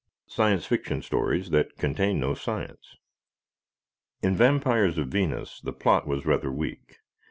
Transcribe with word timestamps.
Science 0.25 0.65
Fiction 0.65 1.03
stories 1.03 1.51
that 1.51 1.77
contain 1.77 2.19
no 2.19 2.33
science. 2.33 2.95
In 4.23 4.35
"Vampires 4.35 4.97
of 4.97 5.09
Venus" 5.09 5.61
the 5.61 5.73
plot 5.73 6.07
was 6.07 6.25
rather 6.25 6.51
weak. 6.51 6.97